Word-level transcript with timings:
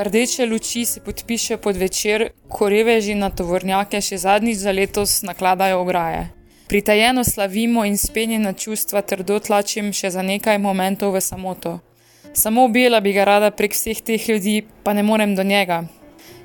Rdeče 0.00 0.46
luči 0.46 0.84
se 0.84 1.00
podpiše 1.00 1.56
pod 1.56 1.76
večer, 1.76 2.28
ko 2.48 2.68
reveži 2.68 3.14
na 3.14 3.30
tovornjake 3.30 3.98
še 4.00 4.18
zadnjič 4.22 4.56
za 4.56 4.70
letos 4.70 5.22
nakladajo 5.26 5.80
ograje. 5.80 6.28
Pritajeno 6.68 7.24
slavimo 7.24 7.82
in 7.84 7.96
spenjena 7.98 8.52
čustva 8.52 9.00
trdo 9.02 9.40
tlačim 9.40 9.88
še 9.92 10.10
za 10.14 10.22
nekaj 10.22 10.58
momentov 10.62 11.16
v 11.16 11.20
samoto. 11.20 11.72
Samo 12.32 12.64
objela 12.64 13.00
bi 13.00 13.12
ga 13.12 13.24
rada 13.24 13.50
prek 13.50 13.74
vseh 13.74 13.98
teh 13.98 14.28
ljudi, 14.28 14.62
pa 14.84 14.92
ne 14.94 15.02
morem 15.02 15.34
do 15.34 15.42
njega. 15.42 15.80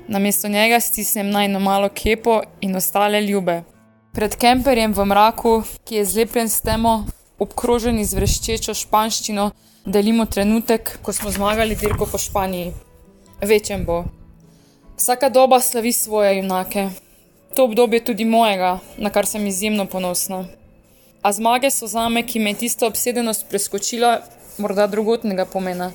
Namesto 0.08 0.48
njega 0.48 0.80
stisnem 0.80 1.30
najno 1.30 1.60
malo 1.60 1.88
kepo 1.94 2.40
in 2.60 2.74
ostale 2.76 3.20
ljube. 3.22 3.62
Pred 4.14 4.34
kemperjem 4.34 4.92
v 4.92 5.04
mraku, 5.12 5.52
ki 5.84 6.00
je 6.00 6.04
zlepljen 6.04 6.50
s 6.50 6.58
temo, 6.60 7.04
obkrožen 7.38 8.02
z 8.02 8.18
vreščečo 8.18 8.74
španščino, 8.74 9.46
delimo 9.86 10.26
trenutek, 10.26 10.98
ko 11.02 11.12
smo 11.12 11.30
zmagali 11.30 11.78
dirko 11.78 12.10
po 12.10 12.18
Španiji. 12.18 12.93
Večem 13.42 13.84
bo. 13.84 14.04
Vsaka 14.96 15.28
doba 15.28 15.60
slavi 15.60 15.92
svoje 15.92 16.36
junake. 16.36 16.88
To 17.54 17.64
obdobje 17.64 17.96
je 17.96 18.04
tudi 18.04 18.24
mojega, 18.24 18.78
na 18.96 19.10
kar 19.10 19.26
sem 19.26 19.46
izjemno 19.46 19.86
ponosna. 19.86 20.44
A 21.22 21.32
zmage 21.32 21.70
so 21.70 21.86
zame, 21.86 22.22
ki 22.22 22.38
me 22.38 22.50
je 22.50 22.54
tista 22.54 22.86
obsedenost 22.86 23.46
preskočila, 23.50 24.20
morda 24.58 24.86
drugotnega 24.86 25.44
pomena. 25.44 25.92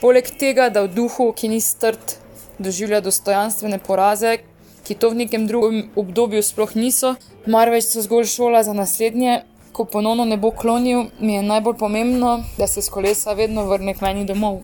Poleg 0.00 0.30
tega, 0.38 0.68
da 0.68 0.82
v 0.82 0.88
duhu, 0.94 1.32
ki 1.32 1.48
ni 1.48 1.60
strd, 1.60 2.16
doživlja 2.58 3.00
dostojanstvene 3.00 3.78
poraze, 3.78 4.38
ki 4.84 4.94
to 4.94 5.10
v 5.10 5.22
nekem 5.24 5.46
drugem 5.46 5.90
obdobju 5.96 6.42
sploh 6.42 6.74
niso, 6.74 7.14
marveč 7.46 7.88
so 7.88 8.02
zgolj 8.02 8.26
šola 8.34 8.62
za 8.62 8.72
naslednje, 8.72 9.42
ko 9.72 9.84
ponovno 9.84 10.24
ne 10.24 10.36
bo 10.36 10.50
klonil, 10.50 11.08
mi 11.20 11.34
je 11.34 11.42
najbolj 11.42 11.78
pomembno, 11.78 12.42
da 12.58 12.66
se 12.66 12.82
s 12.82 12.88
kolesa 12.88 13.32
vedno 13.32 13.64
vrne 13.64 13.94
k 13.94 14.04
meni 14.04 14.26
domov. 14.28 14.60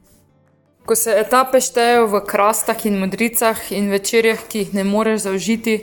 Ko 0.89 0.97
se 0.97 1.13
etape 1.13 1.61
štejejo 1.61 2.07
v 2.09 2.19
krastah 2.25 2.87
in 2.89 2.95
modricah 2.97 3.59
in 3.77 3.91
večerjah, 3.93 4.41
ki 4.49 4.59
jih 4.63 4.71
ne 4.73 4.85
moreš 4.89 5.27
zaužiti, 5.27 5.75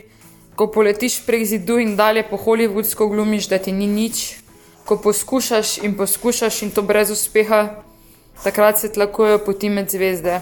ko 0.58 0.66
poletiš 0.66 1.20
prek 1.22 1.44
zidu 1.46 1.76
in 1.78 1.92
dalje 1.94 2.24
po 2.26 2.34
holivudsko 2.34 3.06
glumiš, 3.06 3.46
da 3.46 3.60
ti 3.62 3.70
ni 3.70 3.86
nič, 3.86 4.42
ko 4.82 4.98
poskušaš 4.98 5.76
in 5.86 5.94
poskušaš 5.94 6.58
in 6.66 6.74
to 6.74 6.82
brez 6.82 7.14
uspeha, 7.14 7.84
takrat 8.42 8.82
se 8.82 8.90
tlakujejo 8.90 9.44
poti 9.46 9.70
med 9.70 9.94
zvezde. 9.94 10.40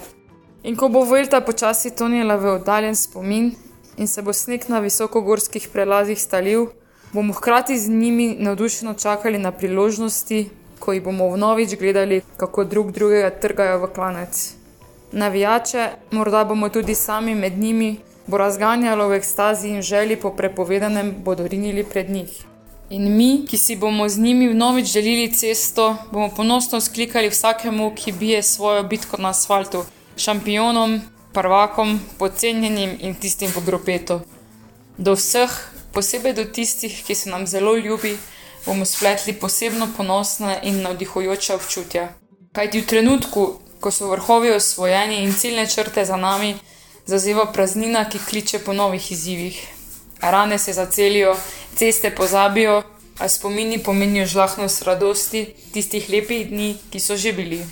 In 0.64 0.80
ko 0.80 0.88
bo 0.88 1.04
Vojta 1.04 1.44
počasi 1.44 1.92
tonila 1.92 2.40
v 2.40 2.56
oddaljen 2.56 2.96
spomin 2.96 3.52
in 4.00 4.08
se 4.08 4.24
bo 4.24 4.32
sneg 4.32 4.64
na 4.72 4.80
visokogorskih 4.80 5.68
prelazih 5.68 6.16
stalil, 6.16 6.70
bomo 7.12 7.36
hkrati 7.36 7.76
z 7.76 7.92
njimi 7.92 8.36
navdušeno 8.40 8.96
čakali 8.96 9.38
na 9.38 9.52
priložnosti, 9.52 10.48
ko 10.84 10.92
jih 10.92 11.02
bomo 11.02 11.30
vnovič 11.32 11.76
gledali, 11.80 12.20
kako 12.36 12.64
drug 12.64 12.92
drugega 12.92 13.30
trgajo 13.30 13.78
v 13.86 13.92
klanec. 13.94 14.42
Navijače, 15.12 15.88
morda 16.10 16.44
bomo 16.44 16.68
tudi 16.68 16.94
sami 16.94 17.34
med 17.34 17.58
njimi, 17.58 17.96
bo 18.26 18.38
razganjalo 18.38 19.08
v 19.08 19.20
ekstazi 19.20 19.68
in 19.68 19.82
želji 19.82 20.16
po 20.16 20.30
prepovedanem, 20.36 21.14
bodo 21.24 21.48
rinili 21.48 21.84
pred 21.84 22.10
njih. 22.10 22.42
In 22.90 23.16
mi, 23.16 23.46
ki 23.48 23.56
si 23.58 23.76
bomo 23.76 24.08
z 24.08 24.20
njimi 24.20 24.48
vnovič 24.48 24.92
delili 24.92 25.32
cesto, 25.32 25.96
bomo 26.12 26.28
ponosno 26.36 26.80
sklikali 26.80 27.28
vsakemu, 27.28 27.92
ki 27.96 28.12
bije 28.12 28.42
svojo 28.42 28.82
bitko 28.82 29.16
na 29.16 29.30
asfaltu, 29.30 29.84
šampionom, 30.16 31.00
prvakom, 31.32 32.00
podcenjenim 32.18 32.98
in 33.00 33.14
tistim 33.14 33.50
v 33.56 33.64
gropetu. 33.66 34.20
Do 34.98 35.16
vseh, 35.16 35.50
posebej 35.92 36.32
do 36.32 36.44
tistih, 36.44 37.02
ki 37.06 37.14
so 37.14 37.30
nam 37.30 37.46
zelo 37.46 37.76
ljubi, 37.76 38.16
bomo 38.66 38.84
spletli 38.84 39.32
posebno 39.32 39.88
ponosne 39.96 40.58
in 40.62 40.82
navdihujoče 40.82 41.54
občutja. 41.54 42.08
Kajti 42.52 42.80
v 42.80 42.86
trenutku, 42.86 43.46
ko 43.80 43.90
so 43.90 44.08
vrhovi 44.10 44.50
osvojeni 44.54 45.22
in 45.22 45.34
ciljne 45.34 45.66
črte 45.66 46.04
za 46.04 46.16
nami, 46.16 46.54
zazeva 47.06 47.46
praznina, 47.52 48.04
ki 48.08 48.18
kliče 48.28 48.58
po 48.58 48.72
novih 48.72 49.12
izzivih. 49.12 49.58
Rane 50.20 50.58
se 50.58 50.72
zacelijo, 50.72 51.36
ceste 51.76 52.10
pozabijo, 52.10 52.82
a 53.18 53.28
spomini 53.28 53.78
pomenijo 53.78 54.26
žlahnost 54.26 54.82
radosti 54.82 55.44
tistih 55.72 56.08
lepih 56.10 56.48
dni, 56.48 56.76
ki 56.90 57.00
so 57.00 57.16
že 57.16 57.32
bili. 57.32 57.66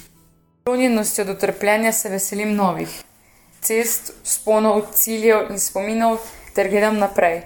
Klonjenostjo 0.65 1.25
do 1.25 1.35
trpljenja 1.35 1.93
se 1.93 2.09
veselim 2.09 2.55
novih 2.55 3.03
cest, 3.63 4.13
sponov, 4.25 4.83
ciljev 4.95 5.51
in 5.51 5.59
spominov, 5.59 6.19
ter 6.55 6.69
gledam 6.71 6.99
naprej. 6.99 7.43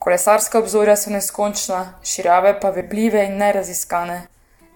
Kolesarska 0.00 0.58
obzorja 0.58 0.94
so 0.96 1.10
neskončna, 1.10 1.78
širave 2.04 2.54
pa 2.60 2.70
vebljive 2.70 3.24
in 3.26 3.34
neraziskane. 3.36 4.22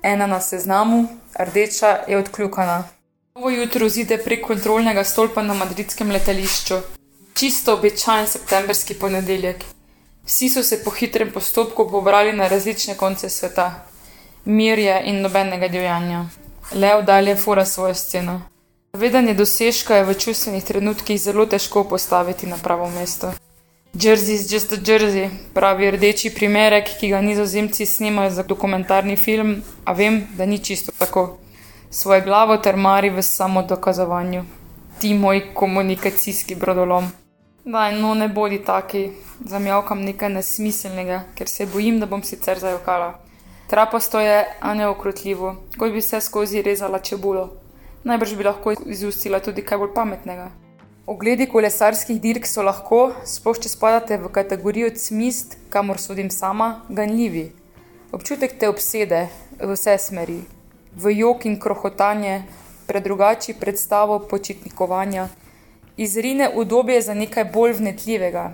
Ena 0.02 0.26
na 0.26 0.40
seznamu, 0.40 1.06
rdeča 1.38 1.98
je 2.08 2.18
odkljukana. 2.18 2.82
Novo 3.34 3.50
jutro 3.50 3.88
zide 3.88 4.18
prek 4.18 4.42
kontrolnega 4.46 5.04
stolpa 5.04 5.42
na 5.42 5.54
madridskem 5.54 6.10
letališču. 6.10 6.74
Čisto 7.34 7.74
običajen 7.74 8.26
septembrski 8.26 8.94
ponedeljek. 8.94 9.64
Vsi 10.26 10.48
so 10.48 10.62
se 10.62 10.84
po 10.84 10.90
hitrem 10.90 11.32
postopku 11.32 11.88
pobrali 11.90 12.32
na 12.32 12.48
različne 12.48 12.94
konce 12.94 13.30
sveta. 13.30 13.70
Mir 14.44 14.78
je 14.78 15.02
in 15.04 15.22
nobenega 15.22 15.68
divjanja. 15.68 16.24
Lev 16.74 17.02
dalje 17.02 17.36
fura 17.36 17.64
svojo 17.64 17.94
sceno. 17.94 18.42
Vedanje 18.92 19.34
dosežka 19.34 19.96
je 19.96 20.04
v 20.04 20.18
čustvenih 20.18 20.64
trenutkih 20.64 21.20
zelo 21.20 21.46
težko 21.46 21.84
postaviti 21.84 22.46
na 22.46 22.56
pravo 22.62 22.90
mesto. 22.90 23.32
Jersey 24.00 24.34
is 24.34 24.52
just 24.52 24.72
a 24.72 24.76
jersey, 24.76 25.30
pravi 25.54 25.90
rdeči 25.90 26.30
primerek, 26.34 26.88
ki 26.98 27.08
ga 27.08 27.20
nizozemci 27.20 27.86
snimajo 27.86 28.30
za 28.30 28.42
dokumentarni 28.42 29.16
film, 29.16 29.62
a 29.84 29.92
vem, 29.92 30.26
da 30.36 30.46
ni 30.46 30.58
čisto 30.58 30.92
tako. 30.98 31.38
Svoje 31.90 32.20
glavo 32.20 32.56
termari 32.56 33.10
v 33.10 33.22
samo 33.22 33.62
dokazovanju. 33.62 34.44
Ti 34.98 35.14
moj 35.14 35.54
komunikacijski 35.54 36.54
brodolom. 36.54 37.06
Daj, 37.64 37.94
no 38.00 38.14
ne 38.14 38.28
bodi 38.28 38.58
taki, 38.64 39.10
zamjavkam 39.44 40.02
nekaj 40.02 40.28
nesmiselnega, 40.28 41.22
ker 41.34 41.48
se 41.48 41.66
bojim, 41.66 42.00
da 42.00 42.06
bom 42.06 42.22
sicer 42.22 42.58
zajokala. 42.58 43.20
Trapasto 43.70 44.20
je, 44.20 44.42
a 44.60 44.74
ne 44.74 44.88
okrotljivo, 44.88 45.54
kot 45.78 45.92
bi 45.92 46.02
se 46.02 46.20
skozi 46.20 46.62
rezala 46.62 46.98
čebulo. 46.98 47.52
Najbrž 48.04 48.34
bi 48.34 48.44
lahko 48.44 48.74
izustila 48.86 49.40
tudi 49.40 49.62
kaj 49.62 49.78
bolj 49.78 49.94
pametnega. 49.94 50.50
Ogledi 51.06 51.44
kolesarskih 51.46 52.16
dirk 52.16 52.46
so 52.48 52.62
lahko, 52.64 52.98
sploh 53.28 53.58
če 53.60 53.68
spadate 53.68 54.16
v 54.22 54.30
kategorijo 54.32 54.88
cmist, 54.96 55.58
kamor 55.68 56.00
sodim 56.00 56.30
sama, 56.32 56.80
ganljivi. 56.88 57.50
Občutek 58.16 58.54
te 58.56 58.70
obsede 58.72 59.26
v 59.58 59.68
vse 59.74 59.98
smeri, 60.00 60.38
v 60.96 61.12
jok 61.18 61.44
in 61.44 61.60
krohotanje, 61.60 62.38
predrugači 62.88 63.52
predstavo 63.52 64.18
počitnikovanja, 64.32 65.28
izrine 66.00 66.48
udobje 66.48 67.02
za 67.04 67.20
nekaj 67.20 67.50
bolj 67.52 67.76
vnetljivega. 67.84 68.48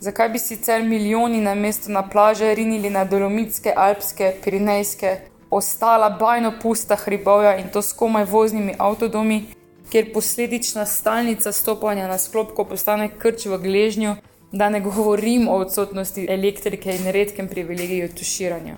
Zakaj 0.00 0.32
bi 0.32 0.40
sicer 0.40 0.88
milijoni 0.88 1.44
na 1.44 1.52
mesto 1.54 1.92
na 1.92 2.08
plaže 2.08 2.54
rinili 2.54 2.88
na 2.90 3.04
dolomitske, 3.04 3.74
alpske, 3.76 4.32
pirinejske, 4.40 5.18
ostala 5.50 6.08
bajno 6.08 6.56
pusta 6.62 6.96
hribovja 6.96 7.58
in 7.60 7.68
to 7.68 7.82
s 7.82 7.92
komaj 7.92 8.24
voznimi 8.24 8.80
avtodomi? 8.80 9.44
Kjer 9.92 10.12
posledična 10.12 10.86
stalnica 10.86 11.52
stopanja 11.52 12.06
na 12.08 12.18
sklopko 12.18 12.64
postane 12.64 13.10
krč 13.18 13.44
v 13.46 13.58
gležnju, 13.58 14.14
da 14.52 14.68
ne 14.68 14.80
govorim 14.80 15.48
o 15.48 15.56
odsotnosti 15.60 16.26
elektrike 16.30 16.94
in 16.96 17.10
redkem 17.12 17.48
privilegiju 17.48 18.08
tuširanja. 18.08 18.76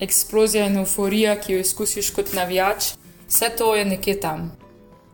Eksplozija 0.00 0.64
in 0.66 0.78
euforija, 0.80 1.36
ki 1.40 1.52
jo 1.52 1.60
izkusiš 1.62 2.10
kot 2.16 2.32
navijač, 2.34 2.88
vse 3.28 3.50
to 3.58 3.74
je 3.76 3.84
nekje 3.84 4.16
tam. 4.20 4.48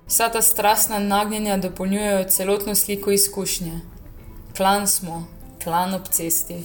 Vsa 0.06 0.28
ta 0.32 0.42
strastna 0.42 0.98
nagnjenja 0.98 1.56
dopolnjujejo 1.56 2.22
celotno 2.24 2.74
sliko 2.74 3.10
izkušnje. 3.10 3.80
Klan 4.56 4.86
smo, 4.86 5.26
klan 5.64 5.94
ob 5.94 6.08
cesti. 6.10 6.62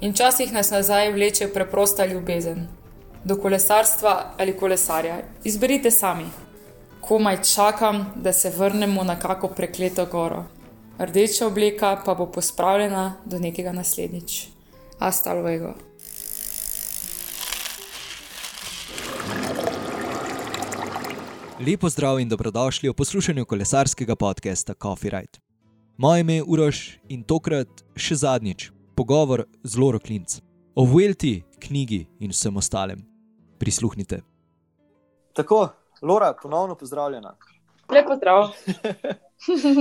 In 0.00 0.12
včasih 0.12 0.52
nas 0.52 0.70
nazaj 0.70 1.12
vleče 1.12 1.48
preprosta 1.54 2.06
ljubezen. 2.06 2.68
Do 3.24 3.36
kolesarstva 3.36 4.34
ali 4.38 4.56
kolesarja. 4.56 5.16
Izberite 5.44 5.90
sami 5.90 6.28
komaj 7.08 7.42
čakam, 7.42 8.12
da 8.16 8.32
se 8.32 8.52
vrnemo 8.56 9.04
na 9.04 9.18
kako 9.18 9.48
prekleto 9.48 10.06
goro. 10.06 10.44
Rdeča 10.98 11.46
obleka 11.46 12.02
pa 12.04 12.14
bo 12.14 12.26
pospravljena 12.26 13.14
do 13.24 13.38
nekega 13.38 13.72
naslednjič. 13.72 14.46
Hasta 14.98 15.34
luego. 15.34 15.74
Lepo 21.66 21.88
zdrav 21.88 22.20
in 22.20 22.28
dobrodošli 22.28 22.88
v 22.88 22.94
poslušanju 22.94 23.44
kolesarskega 23.44 24.16
podcasta 24.16 24.74
Coffee 24.82 25.10
Ride. 25.10 25.40
Moje 25.96 26.20
ime 26.20 26.34
je 26.34 26.42
Uroš 26.42 26.98
in 27.08 27.22
tokrat 27.22 27.68
še 27.96 28.14
zadnjič 28.14 28.70
pogovor 28.94 29.44
z 29.62 29.76
Loro 29.76 29.98
Klinc 29.98 30.40
o 30.74 30.84
Vuelti, 30.84 31.42
knjigi 31.58 32.06
in 32.20 32.30
vsem 32.30 32.56
ostalem. 32.56 33.02
Prisluhnite. 33.58 34.20
Tako, 35.32 35.68
Lora, 36.02 36.32
ponovno 36.42 36.74
pozdravljena. 36.74 37.34
Lepo 37.90 38.16
zdrav. 38.16 38.48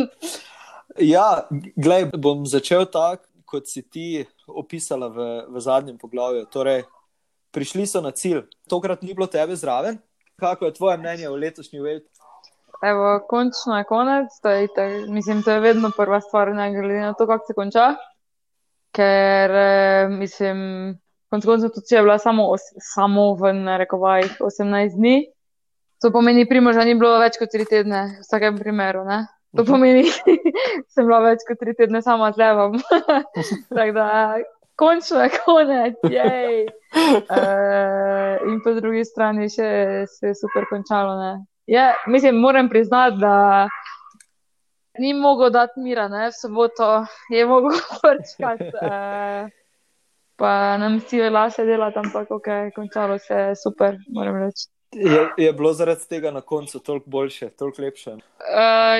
ja, 1.14 1.48
glej, 1.76 2.10
bom 2.18 2.46
začel 2.46 2.86
tako, 2.86 3.24
kot 3.46 3.68
si 3.68 3.82
ti 3.82 4.26
opisala 4.48 5.08
v, 5.08 5.28
v 5.48 5.60
zadnjem 5.60 5.98
poglavju. 5.98 6.46
Torej, 6.52 6.84
prišli 7.52 7.88
so 7.88 8.02
na 8.02 8.12
cilj, 8.12 8.44
tokrat 8.70 9.02
ni 9.02 9.14
bilo 9.14 9.28
tebe 9.28 9.56
zraven. 9.56 9.98
Kako 10.36 10.66
je 10.66 10.74
tvoje 10.74 10.98
mnenje 10.98 11.30
o 11.30 11.36
letošnji 11.36 11.80
Welt? 11.80 12.08
evo, 12.82 13.20
končno 13.30 13.78
je 13.78 13.84
konec. 13.84 14.28
To 14.42 14.50
je, 14.50 14.68
to, 14.68 14.82
mislim, 15.12 15.44
to 15.44 15.52
je 15.52 15.60
vedno 15.60 15.92
prva 15.98 16.22
stvar, 16.22 16.56
ne 16.56 16.72
glede 16.72 17.00
na 17.00 17.14
to, 17.14 17.28
kako 17.28 17.46
se 17.46 17.54
konča. 17.54 17.96
Ker, 18.92 19.52
eh, 19.52 20.08
mislim, 20.10 20.58
konc 21.30 21.46
koncev 21.46 21.70
tudi 21.70 21.96
je 21.96 22.02
bila 22.02 22.18
samo, 22.20 22.50
os, 22.52 22.62
samo 22.94 23.34
v 23.36 23.54
narekovajih 23.54 24.38
18 24.42 24.96
dni. 24.96 25.26
To 26.02 26.12
pomeni, 26.14 26.46
primorža 26.46 26.84
ni 26.86 26.94
bilo 26.94 27.18
več 27.18 27.40
kot 27.42 27.50
tri 27.50 27.66
tedne, 27.66 28.04
v 28.20 28.26
vsakem 28.26 28.58
primeru. 28.60 29.02
Ne? 29.06 29.26
To 29.56 29.64
Mhm. 29.64 29.72
pomeni, 29.72 30.04
sem 30.94 31.08
bila 31.08 31.20
več 31.26 31.42
kot 31.48 31.58
tri 31.58 31.74
tedne 31.74 32.02
sama 32.02 32.30
tlevam. 32.32 32.78
Tako 33.76 33.92
da, 33.96 34.38
končno 34.78 35.24
je 35.24 35.32
konec, 35.46 35.96
jej. 36.06 36.68
Uh, 36.94 38.38
in 38.52 38.62
po 38.62 38.76
drugi 38.78 39.02
strani 39.06 39.50
še 39.50 39.70
se 40.06 40.28
je 40.28 40.36
super 40.38 40.68
končalo. 40.70 41.18
Ne? 41.18 41.32
Je, 41.68 41.82
mislim, 42.08 42.38
moram 42.38 42.70
priznati, 42.70 43.18
da 43.18 43.68
ni 45.00 45.14
mogel 45.14 45.50
dati 45.50 45.82
mira, 45.82 46.08
ne? 46.08 46.30
v 46.30 46.38
soboto 46.38 46.92
je 47.34 47.46
mogel 47.46 47.74
prčkati. 48.04 48.70
Uh, 48.78 49.50
pa 50.38 50.78
nam 50.78 51.00
si 51.02 51.18
je 51.18 51.30
lase 51.30 51.66
delati, 51.66 51.98
ampak 51.98 52.30
ok, 52.32 52.48
končalo 52.76 53.18
se 53.18 53.34
je 53.34 53.56
super, 53.56 53.98
moram 54.14 54.38
reči. 54.46 54.70
Je, 54.96 55.30
je 55.38 55.54
bilo 55.54 55.74
zaradi 55.74 56.08
tega 56.10 56.32
na 56.32 56.42
koncu 56.42 56.80
toliko 56.80 57.10
boljše, 57.10 57.50
toliko 57.50 57.82
lepše. 57.82 58.12
Uh, 58.12 58.20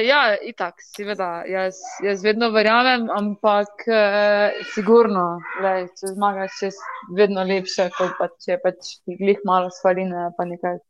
ja, 0.04 0.36
itak, 0.44 0.82
seveda, 0.84 1.44
jaz, 1.48 1.80
jaz 2.04 2.24
vedno 2.24 2.50
verjamem, 2.52 3.08
ampak 3.16 3.88
uh, 3.88 4.66
sigurno, 4.74 5.40
lej, 5.64 5.88
če 6.00 6.12
zmagaš, 6.12 6.60
je 6.62 6.72
vedno 7.16 7.46
lepše, 7.48 7.88
kot 7.96 8.18
pa 8.20 8.28
če 8.36 8.60
pač 8.64 8.98
glih 9.08 9.40
malo 9.48 9.72
svaline, 9.72 10.28
pa 10.38 10.46
nekaj. 10.50 10.82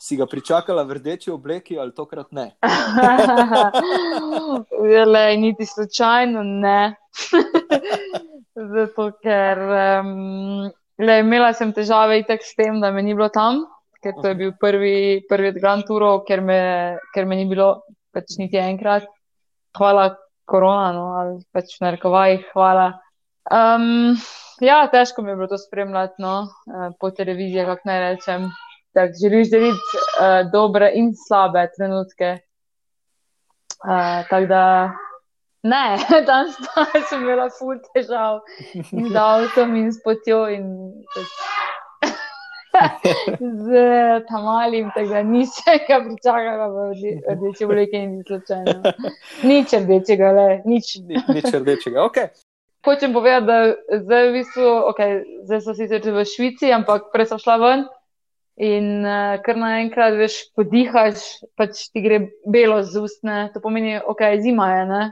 Si 0.00 0.16
ga 0.16 0.24
pričakala 0.30 0.86
v 0.86 0.96
rdeči 0.96 1.30
obleki 1.34 1.76
ali 1.78 1.92
tokrat 1.92 2.32
ne? 2.32 2.52
Lej, 5.12 5.36
niti 5.42 5.66
slučajno 5.66 6.42
ne. 6.42 6.94
Zato, 8.74 9.10
ker 9.22 9.60
um, 9.60 10.70
lej, 11.02 11.22
imela 11.22 11.50
sem 11.54 11.74
težave 11.74 12.22
itak 12.22 12.46
s 12.46 12.54
tem, 12.56 12.80
da 12.80 12.94
me 12.94 13.02
ni 13.02 13.14
bilo 13.14 13.28
tam, 13.34 13.66
ker 14.02 14.14
to 14.22 14.30
je 14.30 14.38
bil 14.38 14.52
prvi, 14.60 15.24
prvi 15.28 15.52
od 15.52 15.58
Grand 15.60 15.86
Tourov, 15.86 16.22
ker 16.28 16.42
me, 16.44 16.60
ker 17.14 17.26
me 17.26 17.38
ni 17.38 17.46
bilo 17.50 17.82
pač 18.14 18.38
niti 18.38 18.58
enkrat. 18.60 19.06
Hvala 19.78 20.08
korona, 20.48 20.92
no, 20.96 21.06
ali 21.20 21.38
pač 21.52 21.76
v 21.76 21.86
narekovajih, 21.86 22.46
hvala. 22.54 22.88
Um, 23.48 24.16
ja, 24.64 24.80
težko 24.92 25.22
mi 25.22 25.32
je 25.32 25.36
bilo 25.40 25.50
to 25.50 25.58
spremljati 25.60 26.22
no, 26.24 26.48
eh, 26.68 26.88
po 27.00 27.10
televiziji, 27.10 27.66
kako 27.68 27.90
naj 27.90 28.00
rečem. 28.06 28.48
Tak, 28.96 29.12
želiš 29.20 29.50
deliti 29.52 29.98
uh, 30.00 30.48
dobre 30.50 30.88
in 30.96 31.12
slabe 31.14 31.66
trenutke. 31.76 32.38
Uh, 33.84 34.24
tako 34.30 34.46
da, 34.50 34.62
ne, 35.62 35.84
danes 36.28 36.56
sem 37.10 37.22
imela 37.22 37.46
ful 37.58 37.78
težav 37.92 38.40
in 38.74 39.12
z 39.12 39.20
avtom 39.22 39.76
in 39.76 39.92
s 39.92 40.02
potjo 40.02 40.46
in 40.50 40.72
pač 41.14 41.57
z 43.64 43.68
tamalim, 44.28 44.90
tako 44.94 45.08
da 45.08 45.22
nisem 45.22 45.78
ga 45.88 46.00
pričakala 46.04 46.68
v 46.68 46.86
rde- 46.92 47.20
rdeči 47.34 47.64
obleki 47.64 47.96
in 47.96 48.22
slučajno. 48.26 48.92
Nič 49.42 49.72
rdečega, 49.72 50.32
le, 50.32 50.48
nič. 50.64 50.96
Ni, 51.06 51.20
nič 51.34 51.52
rdečega. 51.54 52.04
Okay. 52.08 52.28
Hočem 52.84 53.12
povedati, 53.12 53.46
da 53.46 53.58
zdaj 54.00 54.28
v 54.28 54.32
bistvu, 54.32 54.66
okay, 54.88 55.22
zdaj 55.44 55.60
so 55.60 55.74
sicer 55.74 56.00
v 56.00 56.24
Švici, 56.24 56.70
ampak 56.72 57.10
prej 57.12 57.34
so 57.34 57.38
šla 57.42 57.56
ven 57.60 57.86
in 58.58 59.06
uh, 59.06 59.38
kar 59.44 59.58
naenkrat, 59.58 60.16
veš, 60.18 60.38
podihaš, 60.58 61.44
pač 61.58 61.88
ti 61.92 62.02
gre 62.02 62.24
belo 62.46 62.80
z 62.82 63.02
ustne, 63.02 63.36
to 63.54 63.62
pomeni, 63.62 63.98
ok, 64.02 64.22
zima 64.42 64.72
je, 64.72 64.84
ne? 64.86 65.02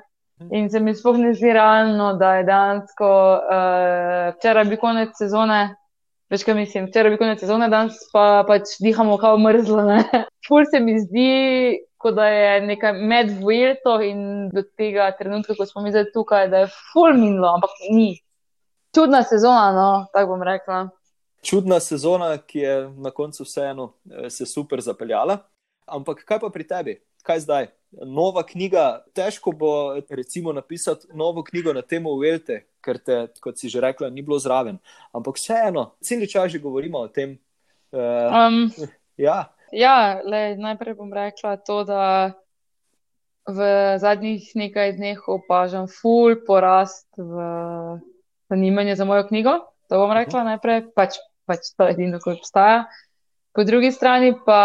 In 0.52 0.70
se 0.70 0.80
mi 0.80 0.92
sploh 0.94 1.16
ne 1.16 1.32
zdi 1.32 1.52
realno, 1.54 2.10
da 2.20 2.34
je 2.36 2.46
dejansko 2.48 3.08
uh, 3.08 4.34
včeraj 4.36 4.66
bil 4.68 4.80
konec 4.82 5.14
sezone, 5.16 5.60
veš 6.30 6.44
kaj 6.44 6.54
mislim, 6.54 6.86
včeraj 6.86 7.10
bil 7.10 7.18
konec 7.18 7.40
sezone, 7.40 7.68
danes 7.68 7.98
pa 8.12 8.44
pač 8.48 8.76
dihamo 8.82 9.18
kao 9.18 9.38
mrzlo? 9.38 9.82
Ful 10.48 10.66
se 10.70 10.80
mi 10.80 10.98
zdi, 11.00 11.30
kot 11.96 12.14
da 12.14 12.26
je 12.28 12.60
nekaj 12.66 12.92
med 12.92 13.32
Vuelto 13.40 14.00
in 14.02 14.48
do 14.54 14.62
tega 14.62 15.10
trenutka, 15.18 15.56
ko 15.58 15.66
smo 15.66 15.82
mi 15.82 15.94
zdaj 15.94 16.10
tukaj, 16.14 16.48
da 16.48 16.64
je 16.64 16.70
ful 16.92 17.14
minilo, 17.14 17.54
ampak 17.54 17.70
ni. 17.90 18.14
Čudna 18.94 19.22
sezona, 19.22 19.72
no, 19.72 19.88
tako 20.12 20.34
bom 20.34 20.42
rekla. 20.46 20.86
Čudna 21.42 21.80
sezona, 21.80 22.36
ki 22.38 22.58
je 22.58 22.76
na 22.96 23.10
koncu 23.10 23.44
vseeno 23.44 23.92
eh, 24.10 24.30
se 24.30 24.46
super 24.46 24.80
zapeljala. 24.80 25.38
Ampak 25.86 26.24
kaj 26.26 26.40
pa 26.42 26.50
pri 26.50 26.66
tebi? 26.66 26.94
Kaj 27.22 27.44
zdaj? 27.44 27.68
Nova 28.06 28.42
knjiga, 28.46 29.04
težko 29.14 29.52
bo 29.52 29.70
recimo 30.10 30.52
napisati 30.52 31.06
novo 31.14 31.44
knjigo 31.44 31.72
na 31.72 31.82
temo 31.82 32.10
Uvelte, 32.10 32.64
ker 32.86 33.02
te, 33.02 33.18
kot 33.42 33.58
si 33.58 33.66
že 33.72 33.82
rekla, 33.82 34.12
ni 34.14 34.22
bilo 34.22 34.38
zraven. 34.38 34.78
Ampak 35.10 35.42
vseeno, 35.42 35.98
cel 35.98 36.22
čas 36.30 36.54
že 36.54 36.62
govorimo 36.62 37.02
o 37.02 37.10
tem. 37.10 37.34
Uh, 37.90 38.30
Um, 38.30 38.70
ja, 39.18 39.50
Ja, 39.74 40.20
le, 40.22 40.54
najprej 40.56 40.94
bom 40.94 41.10
rekla 41.10 41.56
to, 41.58 41.82
da 41.82 42.34
v 43.46 43.58
zadnjih 43.98 44.46
nekaj 44.54 44.94
dneh 44.98 45.18
opažam 45.28 45.86
ful 45.90 46.38
porast 46.46 47.06
v 47.18 47.34
zanimanju 48.50 48.94
za 48.94 49.04
mojo 49.06 49.26
knjigo. 49.26 49.58
To 49.90 50.02
bom 50.02 50.14
rekla 50.14 50.44
najprej, 50.54 50.90
pač, 50.94 51.18
pač 51.46 51.74
to 51.74 51.86
je 51.86 51.94
edino, 51.94 52.22
kar 52.22 52.38
obstaja. 52.38 52.86
Po 53.54 53.64
drugi 53.66 53.90
strani 53.90 54.34
pa, 54.46 54.62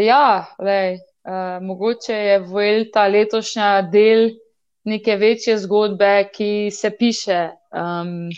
ja, 0.00 0.48
le, 0.60 1.00
uh, 1.28 1.60
mogoče 1.60 2.16
je 2.16 2.36
Vuelta 2.46 3.08
letošnja 3.08 3.88
del 3.92 4.30
neke 4.84 5.16
večje 5.16 5.58
zgodbe, 5.58 6.30
ki 6.34 6.70
se 6.74 6.90
piše. 6.98 7.42
Um, 7.70 8.30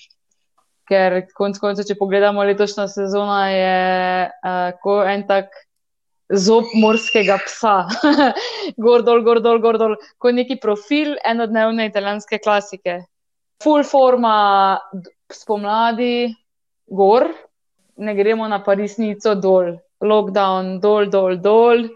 ker 0.89 1.23
konc 1.37 1.59
koncev, 1.59 1.87
če 1.89 1.97
pogledamo 1.99 2.45
letošnjo 2.45 2.87
sezono, 2.93 3.39
je 3.49 4.27
uh, 4.29 4.67
ko 4.83 4.99
en 5.09 5.25
tak 5.29 5.55
zob 6.29 6.69
morskega 6.81 7.39
psa. 7.47 7.77
gor 8.85 9.05
dol, 9.07 9.23
gor 9.25 9.41
dol, 9.45 9.61
gor 9.65 9.79
dol, 9.81 9.97
kot 10.19 10.37
neki 10.37 10.59
profil 10.61 11.15
enodnevne 11.25 11.89
italijanske 11.89 12.41
klasike. 12.45 13.01
Full 13.65 13.85
forma 13.89 14.37
spomladi, 15.33 16.29
gor, 16.91 17.31
ne 17.97 18.15
gremo 18.15 18.49
na 18.51 18.61
Parisnico 18.65 19.35
dol, 19.41 19.77
lockdown 20.05 20.79
dol, 20.83 21.09
dol, 21.13 21.39
dol, 21.41 21.87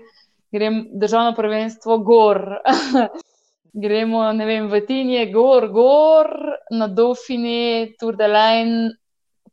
grem 0.54 0.86
državno 0.96 1.34
prvenstvo 1.36 1.98
gor. 2.06 2.44
Gremo, 3.72 4.22
vem, 4.32 4.68
v 4.68 4.80
Tinje, 4.86 5.26
gor, 5.32 5.68
gor, 5.68 6.28
na 6.70 6.88
Dauphine, 6.88 7.94
Tour 7.98 8.16
de 8.16 8.26
Laine, 8.26 8.90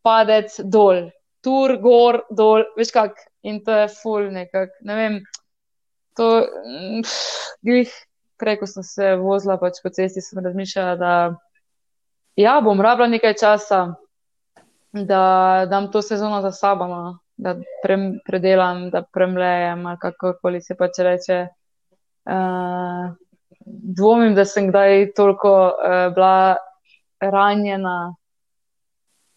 padec 0.02 0.56
dol, 0.64 1.12
Tour, 1.44 1.78
gor, 1.78 2.24
dol, 2.32 2.64
veš 2.78 2.92
kak. 2.92 3.20
In 3.46 3.62
to 3.62 3.72
je 3.72 3.88
full 4.02 4.32
nekak, 4.34 4.72
ne 4.82 4.96
vem, 4.96 5.18
to, 6.18 6.48
mm, 6.66 7.04
glih, 7.62 7.92
prej, 8.42 8.58
ko 8.60 8.66
sem 8.66 8.84
se 8.84 9.12
vozila 9.20 9.60
pač 9.62 9.78
po 9.84 9.92
cesti, 9.94 10.24
sem 10.24 10.42
razmišljala, 10.42 10.96
da 10.98 11.12
ja, 12.40 12.56
bom 12.66 12.82
rabila 12.82 13.12
nekaj 13.12 13.36
časa, 13.38 13.84
da 14.96 15.66
dam 15.70 15.92
to 15.92 16.02
sezono 16.02 16.42
za 16.42 16.52
sabo, 16.56 16.88
no, 16.88 17.20
da 17.38 17.54
prem, 17.84 18.16
predelam, 18.26 18.90
da 18.90 19.04
premlejem, 19.04 19.86
ali 19.86 20.02
kakorkoli 20.02 20.62
se 20.62 20.76
pač 20.80 21.04
reče. 21.04 21.40
Uh, 22.26 23.14
dvomim, 23.66 24.36
da 24.36 24.46
sem 24.46 24.70
kdaj 24.70 25.12
toliko 25.18 25.56
uh, 25.66 26.14
bila 26.14 26.56
ranjena 27.22 28.16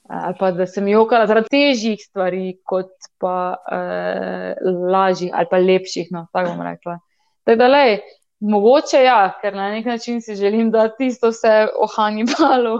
ali 0.09 0.35
pa 0.39 0.51
da 0.51 0.67
sem 0.67 0.87
jokala 0.89 1.27
zaradi 1.29 1.51
težjih 1.53 2.01
stvari, 2.01 2.55
kot 2.65 2.91
pa 3.21 3.57
uh, 3.61 4.71
lažjih 4.93 5.35
ali 5.37 5.51
pa 5.51 5.59
lepših, 5.61 6.09
no, 6.11 6.27
tako 6.33 6.55
bom 6.55 6.63
rekla. 6.65 6.97
Tako 7.45 7.59
da, 7.61 7.69
lej, 7.69 7.99
mogoče 8.41 9.03
ja, 9.05 9.19
ker 9.43 9.57
na 9.57 9.69
nek 9.75 9.87
način 9.87 10.23
si 10.25 10.37
želim, 10.37 10.71
da 10.71 10.89
tisto 10.97 11.29
vse 11.29 11.69
o 11.77 11.89
Hannibalu, 11.97 12.79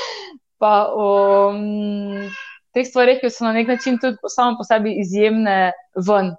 pa 0.62 0.74
o 0.94 1.08
mm, 1.56 2.30
teh 2.74 2.86
stvarih, 2.86 3.18
ki 3.18 3.32
so 3.34 3.48
na 3.48 3.52
nek 3.56 3.68
način 3.68 3.98
tudi 3.98 4.16
samo 4.28 4.58
po 4.58 4.64
sebi 4.64 4.94
izjemne 5.02 5.72
ven. 6.06 6.34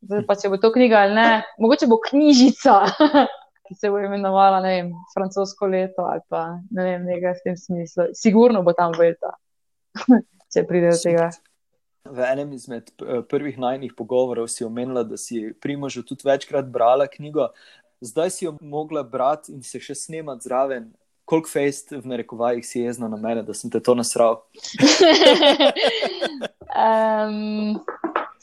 Zdaj 0.00 0.24
pa, 0.26 0.36
če 0.38 0.48
bo 0.48 0.56
to 0.62 0.72
knjiga 0.72 1.02
ali 1.04 1.14
ne, 1.18 1.30
mogoče 1.58 1.90
bo 1.90 2.00
knjižica, 2.08 2.80
ki 3.68 3.74
se 3.74 3.90
bo 3.90 4.00
imenovala, 4.00 4.60
ne 4.64 4.70
vem, 4.74 4.92
francosko 5.12 5.68
leto 5.68 6.06
ali 6.08 6.24
pa 6.28 6.58
ne 6.70 6.84
vem, 6.84 7.04
nekaj 7.04 7.36
v 7.36 7.44
tem 7.44 7.56
smislu. 7.56 8.08
Sigurno 8.16 8.62
bo 8.64 8.72
tam 8.76 8.94
Vuelta, 8.96 9.34
če 10.52 10.64
pride 10.68 10.94
do 10.94 11.00
tega. 11.02 11.28
v 12.08 12.24
enem 12.24 12.54
izmed 12.56 12.88
eh, 12.88 13.20
prvih 13.28 13.58
najnih 13.60 13.92
pogovorov 13.96 14.48
si 14.48 14.64
omenila, 14.64 15.04
da 15.04 15.20
si 15.20 15.52
Primožu 15.60 16.02
tudi 16.02 16.24
večkrat 16.24 16.70
brala 16.72 17.06
knjigo. 17.06 17.50
Zdaj 18.00 18.30
si 18.30 18.44
jo 18.44 18.56
mogla 18.60 19.02
brati 19.02 19.52
in 19.52 19.62
se 19.62 19.80
še 19.80 19.94
snemati 19.94 20.48
zraven. 20.48 20.88
Koliko 21.28 21.50
fejst 21.52 21.92
v 21.92 22.08
narekovajih 22.08 22.64
si 22.64 22.80
jezna 22.80 23.10
na 23.12 23.18
mene, 23.20 23.42
da 23.44 23.52
sem 23.52 23.68
te 23.68 23.82
to 23.84 23.92
nasral? 23.92 24.38
um, 26.86 27.76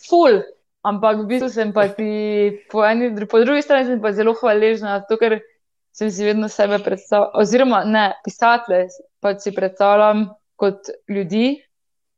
ful, 0.05 0.44
ampak 0.85 1.23
v 1.23 1.27
bistvu 1.33 1.49
sem 1.49 1.73
pa 1.73 1.87
ti 1.89 2.09
po, 2.71 2.85
eni, 2.85 3.11
po 3.27 3.41
drugi 3.41 3.65
strani 3.65 3.89
sem 3.89 4.01
pa 4.01 4.13
zelo 4.13 4.35
hvaležna, 4.37 4.99
zato 5.01 5.17
ker 5.21 5.39
sem 5.95 6.11
si 6.11 6.25
vedno 6.27 6.49
sebe 6.51 6.79
predstavljala, 6.83 7.31
oziroma 7.41 7.83
ne, 7.87 8.05
pisatelje 8.25 8.87
pa 9.23 9.33
si 9.39 9.53
predstavljam 9.55 10.27
kot 10.59 10.91
ljudi, 11.09 11.55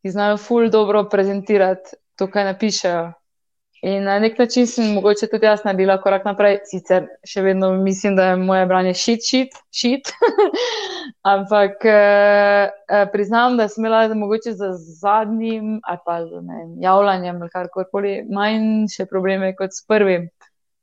ki 0.01 0.13
znajo 0.13 0.37
ful 0.41 0.69
dobro 0.73 1.05
prezentirati 1.09 1.97
to, 2.17 2.27
kaj 2.27 2.51
napišejo. 2.51 3.05
In 3.81 4.03
na 4.03 4.19
nek 4.19 4.39
način 4.39 4.67
sem 4.67 4.93
mogoče 4.93 5.27
tudi 5.29 5.45
jaz 5.45 5.61
naredila 5.65 5.99
korak 6.01 6.23
naprej, 6.25 6.59
sicer 6.65 7.05
še 7.27 7.43
vedno 7.45 7.69
mislim, 7.77 8.15
da 8.17 8.31
je 8.31 8.39
moje 8.41 8.65
branje 8.65 8.93
šit, 8.97 9.27
šit, 9.29 9.59
šit. 9.69 10.09
Ampak 11.33 11.85
eh, 11.85 12.71
eh, 12.89 13.05
priznam, 13.13 13.57
da 13.57 13.67
sem 13.69 13.85
imela 13.85 14.07
mogoče 14.15 14.55
za 14.57 14.71
zadnjim 14.73 15.79
ali 15.83 16.03
pa 16.05 16.17
z 16.25 16.41
javljanjem 16.81 17.41
ali 17.41 17.53
karkoli 17.53 18.17
manjše 18.33 19.05
probleme 19.05 19.53
kot 19.55 19.77
s 19.77 19.85
prvim. 19.87 20.29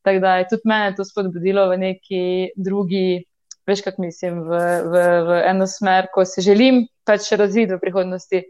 Tako 0.04 0.20
da 0.20 0.36
je 0.36 0.48
tudi 0.48 0.62
mene 0.64 0.94
to 0.96 1.04
spodbudilo 1.04 1.68
v 1.68 1.78
neki 1.78 2.24
drugi, 2.56 3.24
veš, 3.66 3.82
kako 3.82 4.02
mislim, 4.02 4.42
v, 4.44 4.58
v, 4.84 5.04
v 5.26 5.38
eno 5.48 5.66
smer, 5.66 6.10
ko 6.12 6.24
se 6.24 6.44
želim 6.44 6.84
pač 7.08 7.32
razviti 7.32 7.72
v 7.72 7.80
prihodnosti. 7.80 8.42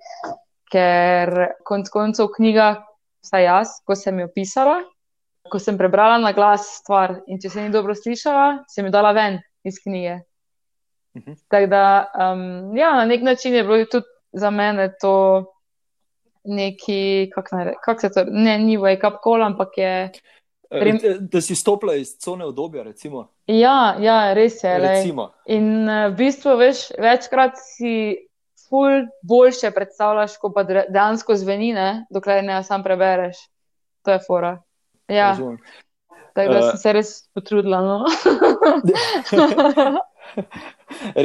Ker 0.72 1.30
konc 1.64 1.88
koncev 1.94 2.32
knjiga, 2.34 2.74
vsaj 3.24 3.44
jaz, 3.44 3.78
ko 3.86 3.96
sem 3.96 4.20
jo 4.20 4.28
pisala, 4.34 4.82
ko 5.50 5.58
sem 5.60 5.78
prebrala 5.80 6.18
na 6.20 6.32
glas 6.36 6.66
stvar 6.80 7.18
in 7.26 7.40
če 7.40 7.50
se 7.50 7.64
ni 7.64 7.72
dobro 7.72 7.96
slišala, 7.96 8.64
sem 8.68 8.86
jo 8.86 8.92
dala 8.94 9.12
ven 9.16 9.40
iz 9.64 9.80
knjige. 9.82 10.20
Mhm. 11.16 11.40
Tako 11.48 11.66
da, 11.70 11.84
um, 12.14 12.76
ja, 12.76 12.94
na 12.96 13.04
nek 13.04 13.22
način 13.22 13.54
je 13.54 13.64
bilo 13.64 13.84
tudi 13.84 14.06
za 14.32 14.50
mene 14.50 14.88
to 15.00 15.44
neki, 16.44 17.30
kako 17.34 17.56
kak 17.84 18.00
se 18.00 18.10
to, 18.10 18.24
ne, 18.30 18.58
ni 18.58 18.78
wake 18.78 19.08
up 19.08 19.20
call, 19.24 19.42
ampak 19.42 19.78
je. 19.78 20.10
E, 20.70 20.80
Rem... 20.80 20.98
Da 21.20 21.40
si 21.40 21.54
stopila 21.56 21.94
iz 21.94 22.16
cone 22.24 22.44
obdobja, 22.44 22.82
recimo. 22.82 23.28
Ja, 23.46 23.96
ja 24.00 24.34
res 24.34 24.64
je. 24.64 24.74
In 25.46 25.88
uh, 25.88 26.10
v 26.10 26.16
bistvu, 26.18 26.56
veš, 26.58 26.88
večkrat 26.98 27.60
si 27.62 28.16
ful 28.74 29.06
boljše 29.22 29.70
predstavljaš, 29.70 30.36
ko 30.42 30.50
pa 30.54 30.64
dejansko 30.66 31.36
zveni, 31.38 31.72
ne? 31.72 32.06
dokler 32.10 32.44
ne 32.44 32.62
sam 32.66 32.82
prebereš. 32.82 33.36
To 34.04 34.10
je 34.10 34.18
fora. 34.26 34.58
Ja. 35.08 35.36
Tako 36.34 36.52
da 36.52 36.58
uh, 36.58 36.70
sem 36.70 36.78
se 36.78 36.92
res 36.92 37.10
potrudila. 37.34 37.80
No? 37.80 38.04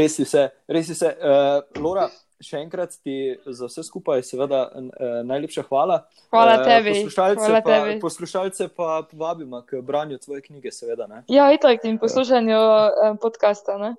res 0.02 0.20
je 0.20 0.26
vse. 0.28 0.50
Res 0.70 0.92
je 0.92 0.98
vse. 0.98 1.14
Uh, 1.18 1.82
Lora, 1.82 2.06
še 2.44 2.62
enkrat 2.62 2.94
ti 3.02 3.16
za 3.46 3.68
vse 3.72 3.84
skupaj, 3.88 4.22
seveda, 4.28 4.68
uh, 4.70 4.92
najlepša 5.26 5.66
hvala. 5.72 6.04
Hvala 6.30 6.60
tebi. 6.62 6.94
Uh, 6.94 7.02
poslušalce, 7.02 7.42
hvala 7.42 7.64
pa, 7.66 7.72
tebi. 7.74 7.98
poslušalce 8.04 8.70
pa 8.78 9.02
povabimo 9.10 9.64
k 9.66 9.82
branju 9.82 10.22
tvoje 10.22 10.46
knjige, 10.46 10.72
seveda. 10.76 11.10
Ne? 11.10 11.24
Ja, 11.32 11.50
itak 11.56 11.90
in 11.90 11.98
poslušanju 11.98 12.62
uh, 12.62 13.18
podcasta. 13.24 13.80
Ne? 13.82 13.96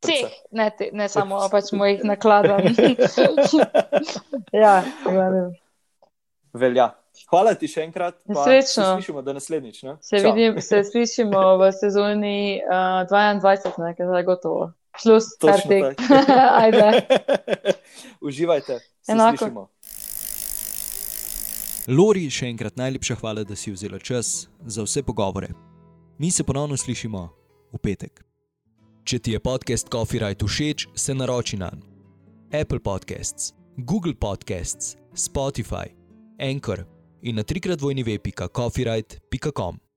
Vseh, 0.00 0.32
ne, 0.56 0.70
te, 0.78 0.88
ne 0.96 1.08
samo 1.12 1.42
pač 1.52 1.72
mojih 1.76 2.00
nakladov. 2.08 2.64
ja, 4.64 4.80
Velja. 6.56 6.88
Hvala 7.30 7.52
ti 7.58 7.68
še 7.70 7.84
enkrat. 7.84 8.16
Srečno. 8.24 8.84
Se 8.84 8.94
slišimo 8.96 9.22
do 9.22 9.34
naslednjič. 9.36 9.82
Se, 10.00 10.20
vidim, 10.24 10.60
se 10.64 10.82
slišimo 10.90 11.42
v 11.60 11.72
sezoni 11.76 12.38
uh, 12.64 13.04
22, 13.10 13.74
nekaj 13.90 14.08
zdaj 14.08 14.24
gotovo. 14.28 14.70
Šlus, 14.98 15.34
kartik. 15.40 16.00
Ajde. 16.62 17.04
Uživajte. 18.24 18.80
Se 19.04 19.12
Enako. 19.12 19.44
Slišimo. 19.44 19.66
Lori, 21.90 22.26
še 22.30 22.50
enkrat 22.50 22.76
najlepša 22.78 23.18
hvala, 23.22 23.44
da 23.46 23.56
si 23.58 23.72
vzela 23.74 23.98
čas 23.98 24.48
za 24.62 24.84
vse 24.86 25.02
pogovore. 25.06 25.52
Mi 26.20 26.30
se 26.30 26.44
ponovno 26.44 26.76
slišimo 26.76 27.28
v 27.72 27.80
petek. 27.82 28.29
Če 29.04 29.18
ti 29.18 29.32
je 29.32 29.40
podcast 29.40 29.88
Coffee 29.92 30.20
Right 30.20 30.42
všeč, 30.42 30.86
se 30.94 31.14
naroči 31.14 31.56
na 31.56 31.70
Apple 32.52 32.80
Podcasts, 32.80 33.54
Google 33.76 34.14
Podcasts, 34.14 34.96
Spotify, 35.14 35.88
Anchor 36.38 36.84
in 37.22 37.36
na 37.36 37.42
trikrat 37.42 37.80
vojni 37.80 38.04
web.coffeeright.com. 38.04 39.89